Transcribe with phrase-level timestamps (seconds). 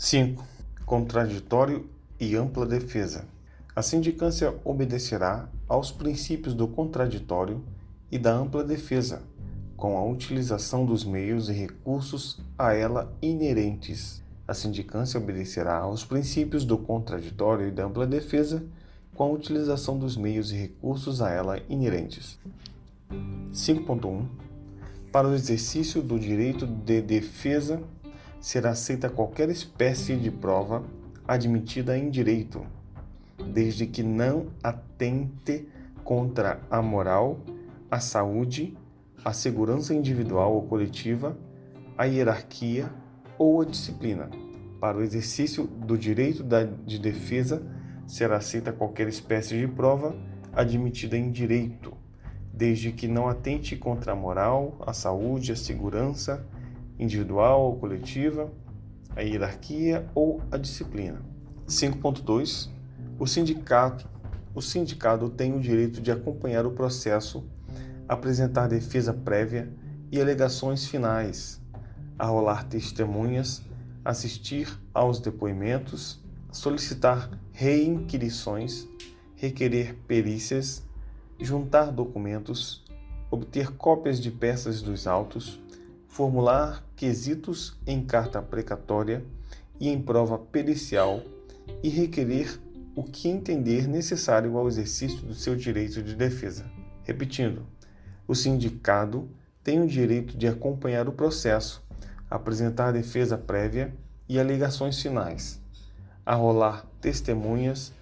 [0.00, 0.44] 5.
[0.86, 1.84] Contraditório
[2.20, 3.24] e ampla defesa.
[3.74, 7.64] A sindicância obedecerá aos princípios do contraditório
[8.08, 9.22] e da ampla defesa,
[9.76, 14.22] com a utilização dos meios e recursos a ela inerentes.
[14.46, 18.64] A sindicância obedecerá aos princípios do contraditório e da ampla defesa,
[19.16, 22.38] com a utilização dos meios e recursos a ela inerentes.
[23.52, 24.26] 5.1
[25.10, 27.82] Para o exercício do direito de defesa,
[28.40, 30.84] será aceita qualquer espécie de prova
[31.26, 32.64] admitida em direito
[33.52, 35.68] desde que não atente
[36.04, 37.38] contra a moral,
[37.90, 38.76] a saúde,
[39.24, 41.36] a segurança individual ou coletiva,
[41.96, 42.90] a hierarquia
[43.38, 44.30] ou a disciplina.
[44.80, 46.44] Para o exercício do direito
[46.86, 47.62] de defesa,
[48.06, 50.16] será aceita qualquer espécie de prova
[50.52, 51.92] admitida em direito,
[52.52, 56.46] desde que não atente contra a moral, a saúde, a segurança
[56.98, 58.50] individual ou coletiva,
[59.14, 61.20] a hierarquia ou a disciplina.
[61.66, 62.70] 5.2
[63.18, 64.08] o sindicato,
[64.54, 67.44] o sindicato tem o direito de acompanhar o processo,
[68.08, 69.68] apresentar defesa prévia
[70.12, 71.60] e alegações finais,
[72.16, 73.60] arrolar testemunhas,
[74.04, 76.20] assistir aos depoimentos,
[76.52, 78.86] solicitar reinquirições,
[79.34, 80.86] requerer perícias,
[81.40, 82.84] juntar documentos,
[83.32, 85.60] obter cópias de peças dos autos,
[86.08, 89.24] formular quesitos em carta precatória
[89.78, 91.22] e em prova pericial
[91.82, 92.58] e requerer
[92.96, 96.68] o que entender necessário ao exercício do seu direito de defesa.
[97.04, 97.64] Repetindo,
[98.26, 99.30] o sindicado
[99.62, 101.86] tem o direito de acompanhar o processo,
[102.28, 103.94] apresentar defesa prévia
[104.28, 105.60] e alegações finais,
[106.26, 107.92] arrolar testemunhas,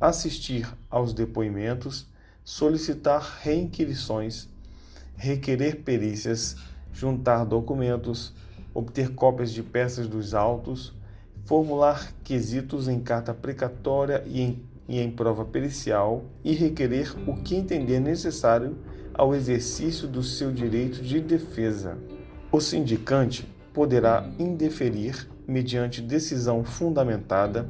[0.00, 2.06] assistir aos depoimentos,
[2.44, 4.48] solicitar reinquirições,
[5.16, 6.56] requerer perícias,
[6.92, 8.32] juntar documentos,
[8.74, 10.94] obter cópias de peças dos autos,
[11.44, 17.54] formular quesitos em carta precatória e em, e em prova pericial e requerer o que
[17.54, 18.76] entender necessário
[19.14, 21.98] ao exercício do seu direito de defesa.
[22.50, 27.68] O sindicante poderá indeferir, mediante decisão fundamentada,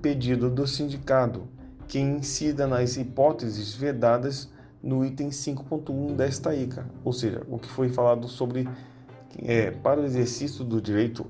[0.00, 1.48] pedido do sindicado,
[1.86, 4.48] que incida nas hipóteses vedadas
[4.82, 8.68] no item 5.1 desta ICA, ou seja, o que foi falado sobre
[9.38, 11.26] é, para o exercício do direito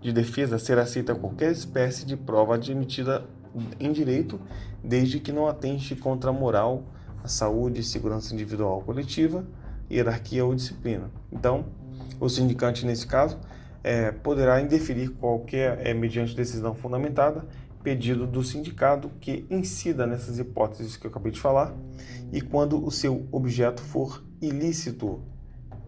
[0.00, 3.24] de defesa ser aceita qualquer espécie de prova admitida
[3.80, 4.40] em direito,
[4.82, 6.84] desde que não atente contra a moral,
[7.22, 9.46] a saúde segurança individual ou coletiva,
[9.90, 11.10] hierarquia ou disciplina.
[11.32, 11.66] Então,
[12.20, 13.38] o sindicante, nesse caso,
[13.82, 17.46] é, poderá indeferir qualquer, é, mediante decisão fundamentada,
[17.84, 21.76] pedido do sindicato que incida nessas hipóteses que eu acabei de falar
[22.32, 25.22] e quando o seu objeto for ilícito,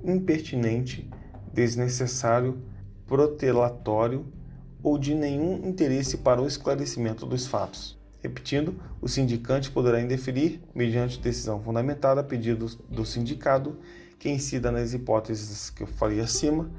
[0.04, 1.10] impertinente,
[1.52, 2.62] desnecessário,
[3.06, 4.26] protelatório
[4.82, 7.98] ou de nenhum interesse para o esclarecimento dos fatos.
[8.22, 13.78] Repetindo, o sindicante poderá indeferir, mediante decisão fundamentada a pedido do sindicado,
[14.18, 16.70] que incida nas hipóteses que eu falei acima,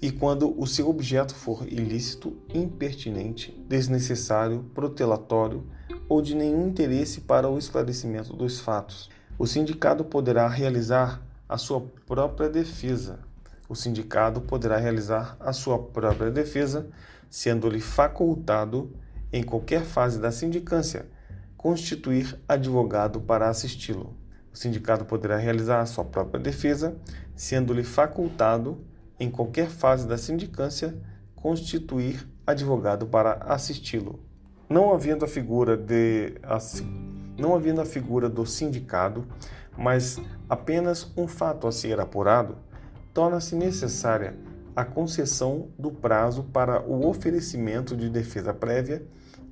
[0.00, 5.66] e quando o seu objeto for ilícito, impertinente, desnecessário, protelatório
[6.08, 9.10] ou de nenhum interesse para o esclarecimento dos fatos.
[9.38, 13.20] O sindicado poderá realizar a sua própria defesa,
[13.68, 16.88] o sindicado poderá realizar a sua própria defesa,
[17.28, 18.90] sendo-lhe facultado,
[19.30, 21.06] em qualquer fase da sindicância,
[21.56, 24.16] constituir advogado para assisti-lo.
[24.50, 26.96] O sindicato poderá realizar a sua própria defesa,
[27.36, 28.78] sendo-lhe facultado,
[29.18, 30.96] em qualquer fase da sindicância,
[31.34, 34.20] constituir advogado para assisti-lo.
[34.68, 36.34] Não havendo a figura de
[37.38, 39.24] não havendo a figura do sindicado,
[39.76, 42.56] mas apenas um fato a ser apurado,
[43.14, 44.34] torna-se necessária
[44.74, 49.04] a concessão do prazo para o oferecimento de defesa prévia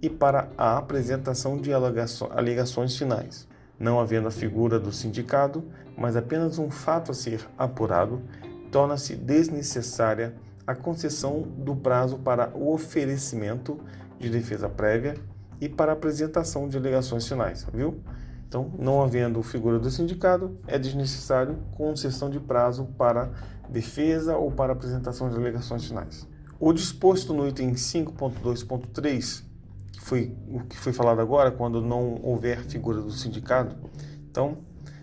[0.03, 3.49] e para a apresentação de alegações finais.
[3.79, 5.65] Não havendo a figura do sindicado,
[5.97, 8.23] mas apenas um fato a ser apurado,
[8.77, 10.35] torna-se desnecessária
[10.67, 13.81] a concessão do prazo para o oferecimento
[14.19, 15.15] de defesa prévia
[15.59, 18.03] e para apresentação de alegações finais, viu?
[18.47, 23.31] Então, não havendo figura do sindicado, é desnecessário concessão de prazo para
[23.67, 26.29] defesa ou para apresentação de alegações finais.
[26.61, 29.43] O disposto no item 5.2.3,
[29.91, 33.75] que foi o que foi falado agora, quando não houver figura do sindicato,
[34.31, 34.59] então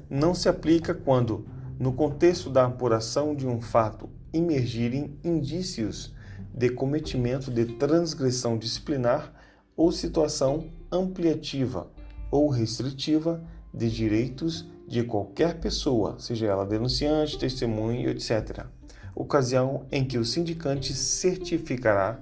[0.07, 1.47] não se aplica quando,
[1.83, 6.13] no contexto da apuração de um fato, emergirem indícios
[6.53, 9.33] de cometimento de transgressão disciplinar
[9.75, 11.91] ou situação ampliativa
[12.31, 13.43] ou restritiva
[13.73, 18.65] de direitos de qualquer pessoa, seja ela denunciante, testemunha, etc.
[19.13, 22.17] Ocasião em que o sindicante certificará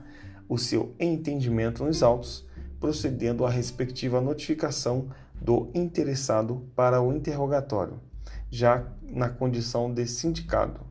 [0.49, 2.43] o seu entendimento nos autos,
[2.79, 5.09] procedendo à respectiva notificação
[5.39, 7.99] do interessado para o interrogatório,
[8.51, 10.81] já na condição de sindicado.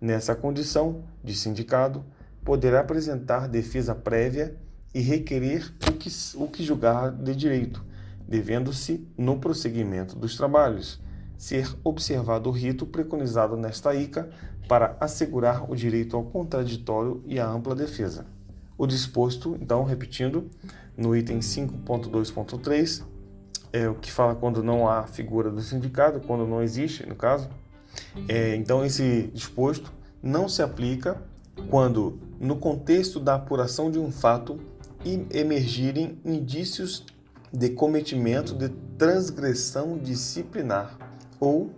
[0.00, 2.04] Nessa condição de sindicado,
[2.44, 4.56] poderá apresentar defesa prévia
[4.94, 7.84] e requerer o que, o que julgar de direito,
[8.26, 11.00] devendo-se, no prosseguimento dos trabalhos,
[11.36, 14.30] ser observado o rito preconizado nesta ICA
[14.68, 18.26] para assegurar o direito ao contraditório e à ampla defesa.
[18.78, 20.48] O disposto, então, repetindo,
[20.96, 23.04] no item 5.2.3,
[23.72, 27.48] é o que fala quando não há figura do sindicato, quando não existe, no caso.
[28.28, 29.92] É, então, esse disposto
[30.22, 31.20] não se aplica
[31.70, 34.58] quando, no contexto da apuração de um fato,
[35.30, 37.04] emergirem indícios
[37.52, 40.96] de cometimento de transgressão disciplinar
[41.40, 41.70] ou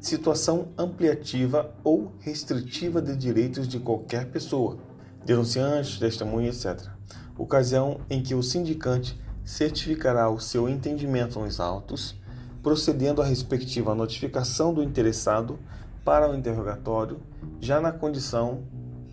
[0.00, 4.78] situação ampliativa ou restritiva de direitos de qualquer pessoa,
[5.24, 6.88] denunciante, testemunha, etc.
[7.36, 12.14] Ocasião em que o sindicante certificará o seu entendimento nos autos,
[12.62, 15.58] procedendo à respectiva notificação do interessado
[16.04, 17.18] para o interrogatório,
[17.58, 18.64] já na condição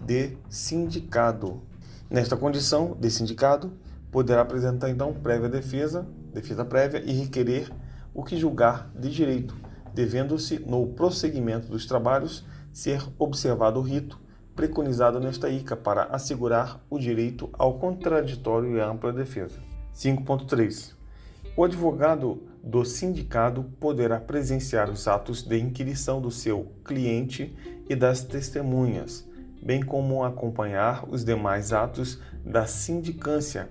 [0.06, 1.62] de sindicado.
[2.10, 3.72] Nesta condição de sindicado,
[4.12, 7.72] poderá apresentar então prévia defesa, defesa prévia e requerer
[8.14, 9.56] o que julgar de direito,
[9.94, 14.20] devendo-se, no prosseguimento dos trabalhos, ser observado o rito
[14.54, 19.75] preconizado nesta ICA para assegurar o direito ao contraditório e ampla defesa.
[19.96, 20.94] 5.3.
[21.56, 27.56] O advogado do sindicado poderá presenciar os atos de inquirição do seu cliente
[27.88, 29.26] e das testemunhas,
[29.64, 33.70] bem como acompanhar os demais atos da sindicância,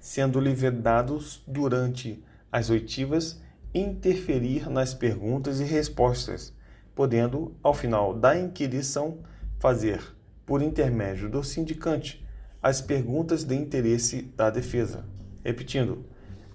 [0.00, 2.20] sendo-lhe vedados durante
[2.50, 3.40] as oitivas
[3.72, 6.52] interferir nas perguntas e respostas,
[6.96, 9.18] podendo, ao final da inquirição,
[9.60, 10.02] fazer,
[10.44, 12.26] por intermédio do sindicante,
[12.60, 15.04] as perguntas de interesse da defesa.
[15.44, 16.04] Repetindo,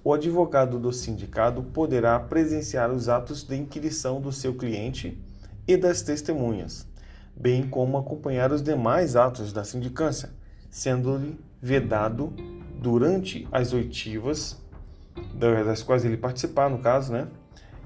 [0.04, 5.20] o advogado do sindicado poderá presenciar os atos de inquirição do seu cliente
[5.68, 6.88] e das testemunhas
[7.36, 10.30] bem como acompanhar os demais atos da sindicância,
[10.70, 12.34] sendo-lhe vedado
[12.82, 14.62] durante as oitivas,
[15.38, 17.28] das quais ele participar, no caso, né,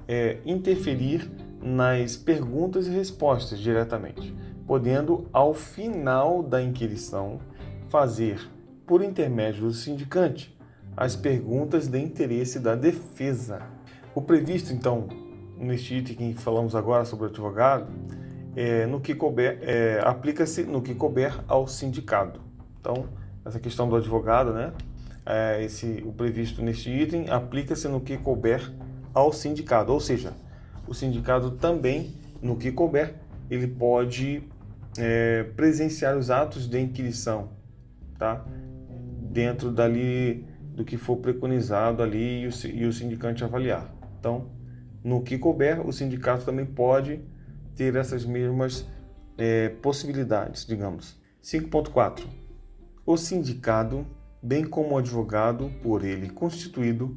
[0.06, 1.30] é, interferir
[1.60, 4.34] nas perguntas e respostas diretamente,
[4.66, 7.40] podendo, ao final da inquirição,
[7.88, 8.40] fazer,
[8.86, 10.56] por intermédio do sindicante,
[10.96, 13.62] as perguntas de interesse da defesa.
[14.14, 15.08] O previsto, então,
[15.56, 17.86] neste item que falamos agora sobre o advogado,
[18.56, 22.40] é, no que couber, é, aplica-se no que couber ao sindicado.
[22.80, 23.06] Então,
[23.44, 24.72] essa questão do advogado, né?
[25.24, 28.72] É, esse, o previsto neste item aplica-se no que couber
[29.14, 30.32] ao sindicado, ou seja,
[30.88, 33.14] o sindicado também, no que couber,
[33.50, 34.42] ele pode
[34.98, 37.50] é, presenciar os atos de inquirição,
[38.18, 38.44] tá?
[39.30, 40.46] Dentro dali
[40.80, 43.94] do que for preconizado ali e o, e o sindicante avaliar.
[44.18, 44.46] Então,
[45.04, 47.20] no que couber, o sindicato também pode
[47.76, 48.86] ter essas mesmas
[49.36, 51.20] é, possibilidades, digamos.
[51.44, 52.24] 5.4.
[53.04, 54.06] O sindicado,
[54.42, 57.14] bem como o advogado por ele constituído,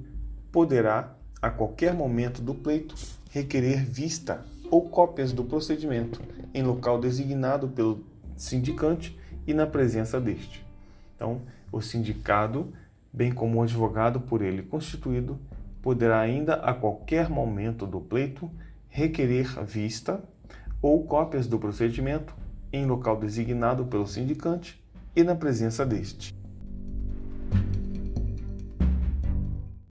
[0.51, 2.95] poderá, a qualquer momento do pleito,
[3.30, 6.21] requerer vista ou cópias do procedimento
[6.54, 8.04] em local designado pelo
[8.36, 9.18] sindicante
[9.48, 10.65] e na presença deste.
[11.15, 11.41] Então,
[11.72, 12.74] o sindicado,
[13.13, 15.39] bem como o advogado por ele constituído,
[15.82, 18.50] poderá ainda a qualquer momento do pleito
[18.89, 20.24] requerer vista
[20.82, 22.36] ou cópias do procedimento
[22.72, 24.84] em local designado pelo sindicante
[25.15, 26.34] e na presença deste.